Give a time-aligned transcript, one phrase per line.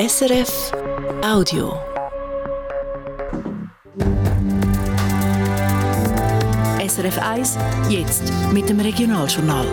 [0.00, 0.70] SRF
[1.24, 1.76] Audio.
[6.86, 7.58] SRF 1,
[7.88, 9.66] jetzt mit dem Regionaljournal.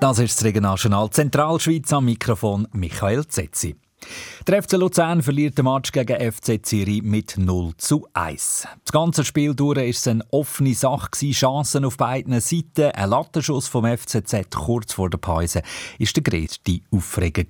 [0.00, 3.76] Das ist das Regionaljournal Zentralschweiz am Mikrofon Michael Zetzi.
[4.46, 8.66] Der FC Luzern verliert den Match gegen FC Zürich mit 0 zu 1.
[8.84, 12.90] Das ganze Spiel durch es eine offene Sache, Chancen auf beiden Seiten.
[12.92, 15.62] Ein Lattenschuss vom FCZ kurz vor der Pause
[15.98, 17.44] ist der größte Aufreger.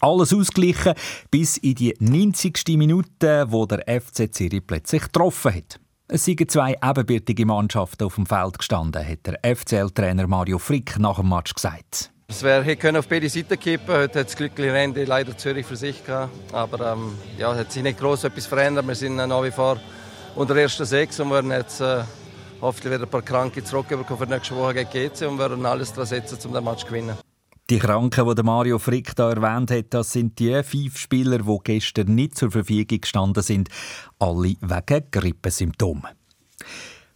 [0.00, 0.94] Alles ausgleichen
[1.30, 2.76] bis in die 90.
[2.76, 5.80] Minute, wo der FC Zürich plötzlich getroffen hat.
[6.08, 11.16] Es sind zwei ebenbürtige Mannschaften auf dem Feld gestanden, hat der FCL-Trainer Mario Frick nach
[11.16, 12.13] dem Match gesagt.
[12.26, 13.94] Es wäre können auf beide Seiten kippen.
[13.94, 16.32] Heute hat das glückliche Ende leider Zürich für sich gehabt.
[16.52, 18.86] Aber ähm, ja, hat sich nicht groß etwas verändert.
[18.86, 19.78] Wir sind nach wie vor
[20.34, 22.02] unter ersten Sechs und werden jetzt äh,
[22.60, 26.06] hoffentlich wieder ein paar Kranke zurückbekommen für nächste Woche gegen GC und werden alles daran
[26.06, 27.16] setzen, um den Match zu gewinnen.
[27.70, 32.14] Die Kranken, die Mario Frick da erwähnt hat, das sind die fünf Spieler, die gestern
[32.14, 33.68] nicht zur Verfügung gestanden sind,
[34.18, 36.10] alle wegen Grippesymptomen.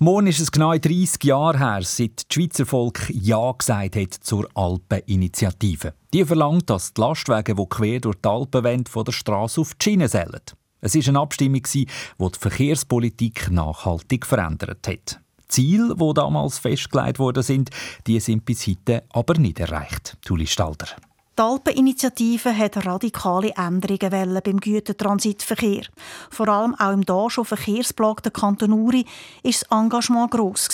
[0.00, 4.48] Morgen ist es genau 30 Jahre her, seit das Schweizer Volk Ja gesagt hat zur
[4.54, 5.94] Alpeninitiative.
[6.12, 9.74] Die verlangt, dass die Lastwagen, die quer durch die Alpen wollen, von der Straße auf
[9.74, 10.40] die Schiene sollen.
[10.80, 15.20] Es war eine Abstimmung, die die Verkehrspolitik nachhaltig verändert hat.
[15.46, 17.70] Ziele, die damals festgelegt worden sind,
[18.08, 20.16] die sind bis heute aber nicht erreicht.
[20.24, 20.88] Tuli Stalder.
[21.36, 25.82] Die Alpeninitiative hat radikale Änderungen beim Gütertransitverkehr.
[26.30, 29.04] Vor allem auch im da schon verkehrsplagten Kanton Uri
[29.42, 30.68] war das Engagement gross.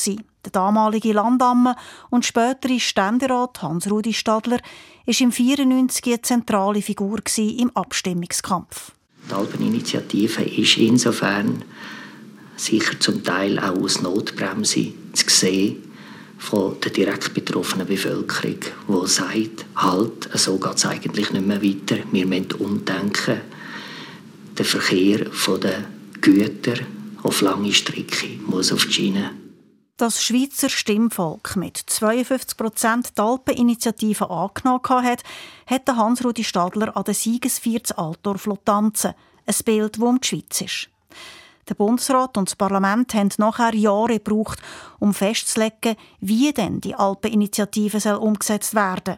[0.44, 1.76] Der damalige Landamme
[2.10, 8.92] und spätere Ständerat Hans-Rudi Stadler war im 1994 eine zentrale Figur im Abstimmungskampf.
[9.30, 11.64] Die Alpeninitiative ist insofern
[12.56, 15.89] sicher zum Teil auch aus Notbremse zu sehen
[16.40, 22.02] von der direkt betroffenen Bevölkerung, die sagt, halt, so geht es eigentlich nicht mehr weiter.
[22.10, 23.42] Wir müssen umdenken.
[24.56, 25.26] Der Verkehr
[25.62, 25.84] der
[26.20, 26.74] Güter
[27.22, 29.32] auf lange Strecke muss auf die Schiene.
[29.98, 35.22] Das Schweizer Stimmvolk mit 52 Prozent die Alpeninitiative angenommen hat,
[35.66, 39.12] hat Hans-Rudi Stadler an der Siegesfeier zu Altdorf tanzen.
[39.44, 40.88] Ein Bild, das um die Schweiz ist.
[41.70, 44.58] Der Bundesrat und das Parlament haben nachher Jahre gebraucht,
[44.98, 49.16] um festzulegen, wie denn die Alpeninitiative soll umgesetzt werden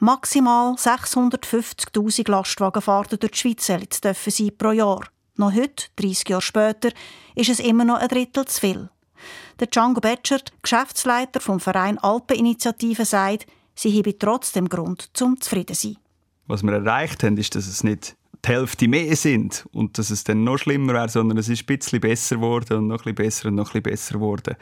[0.00, 3.66] Maximal 650.000 Lastwagenfahrten durch die Schweiz
[4.00, 5.04] dürfen sein pro Jahr.
[5.36, 6.90] Noch heute, 30 Jahre später,
[7.34, 8.90] ist es immer noch ein Drittel zu viel.
[9.58, 15.88] Der Django Betschert, Geschäftsleiter vom Verein Alpeninitiative, sagt, sie habe trotzdem Grund zum zufrieden zu
[15.88, 15.96] sein.
[16.46, 20.24] Was wir erreicht haben, ist, dass es nicht die Hälfte mehr sind und dass es
[20.24, 23.14] dann noch schlimmer wäre, sondern es ist ein bisschen besser geworden und noch ein bisschen
[23.14, 24.56] besser und noch ein bisschen besser geworden.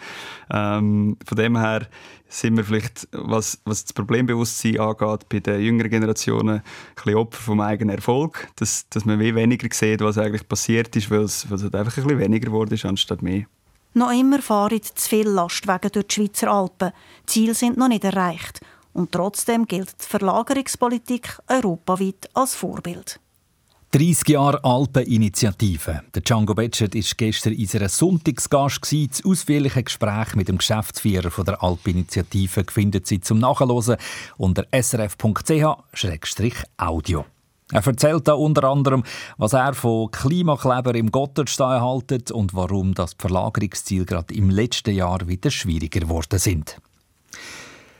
[0.50, 1.86] Ähm, von dem her
[2.28, 6.62] sind wir vielleicht, was, was das Problembewusstsein angeht, bei den jüngeren Generationen ein
[6.94, 11.20] bisschen Opfer vom eigenen Erfolg, dass, dass man weniger sieht, was eigentlich passiert ist, weil
[11.20, 13.44] es, weil es halt einfach ein bisschen weniger geworden ist, anstatt mehr.
[13.94, 16.92] Noch immer fahren zu viele Lastwagen durch die Schweizer Alpen.
[17.22, 18.60] Die Ziele sind noch nicht erreicht.
[18.92, 23.20] Und trotzdem gilt die Verlagerungspolitik europaweit als Vorbild.
[23.96, 26.02] 30 Jahre Alpeninitiative.
[26.14, 28.92] Der Django Betschert war gestern in unserer Sonntagsgast.
[28.92, 33.96] Das ausführliche Gespräch mit dem Geschäftsführer der Alpeninitiative findet Sie zum Nachhören
[34.36, 35.54] unter srf.ch-audio.
[37.72, 39.02] Er erzählt da unter anderem,
[39.38, 45.26] was er von Klimakleber im Gotthardstein haltet und warum das Verlagerungsziel gerade im letzten Jahr
[45.26, 46.76] wieder schwieriger geworden sind.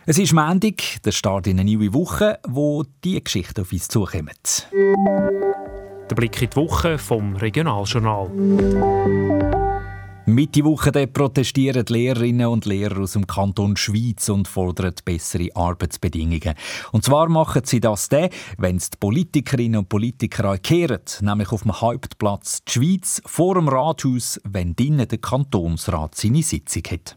[0.05, 4.69] Es ist Montag, der Start in eine neue Woche, wo die Geschichte auf uns zukommt.
[6.09, 8.31] Der Blick in die Woche vom Regionaljournal.
[10.29, 16.55] Mitte Woche protestieren Lehrerinnen und Lehrer aus dem Kanton Schweiz und fordern bessere Arbeitsbedingungen.
[16.93, 21.63] Und zwar machen sie das dann, wenn es die Politikerinnen und Politiker kehren, nämlich auf
[21.63, 27.17] dem Hauptplatz die Schweiz vor dem Rathaus, wenn drinnen der Kantonsrat seine Sitzung hat.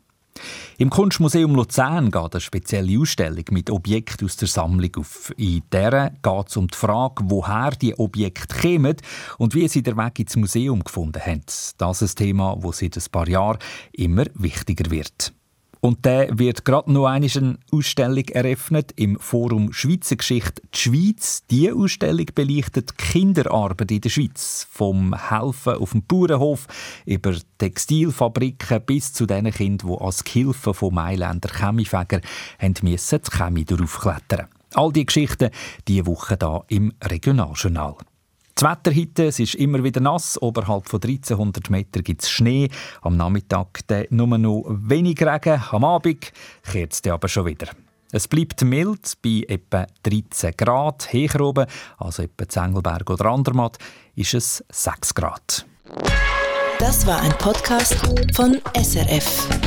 [0.77, 5.33] Im Kunstmuseum Luzern geht eine spezielle Ausstellung mit Objekten aus der Sammlung auf.
[5.38, 8.95] In der geht es um die Frage, woher die Objekte kommen
[9.38, 11.44] und wie sie den Weg ins Museum gefunden haben.
[11.77, 13.59] Das ist ein Thema, das seit ein paar Jahren
[13.91, 15.33] immer wichtiger wird.
[15.81, 21.43] Und da wird gerade noch eine Ausstellung eröffnet im Forum Schweizer Geschichte die Schweiz.
[21.49, 24.67] Diese Ausstellung beleuchtet Kinderarbeit in der Schweiz.
[24.69, 26.67] Vom Helfen auf dem Bauernhof
[27.05, 32.19] über Textilfabriken bis zu den Kindern, die als Gehilfen von Mailänder Chemiefäger
[32.81, 34.47] müssen das Chemie draufklettern.
[34.73, 35.49] All diese Geschichten
[35.87, 37.95] diese Woche hier im Regionaljournal.
[38.59, 40.38] Das Wetter heute, es ist immer wieder nass.
[40.41, 42.67] Oberhalb von 1300 Metern gibt es Schnee.
[43.01, 45.63] Am Nachmittag nur noch wenig Regen.
[45.71, 46.33] Am Abend
[46.69, 47.67] kehrt es aber schon wieder.
[48.11, 51.07] Es bleibt mild bei etwa 13 Grad.
[51.09, 51.67] Hier oben,
[52.00, 53.77] also etwa Zengelberg oder Andermatt,
[54.15, 55.65] ist es 6 Grad.
[56.79, 57.95] Das war ein Podcast
[58.35, 59.58] von SRF.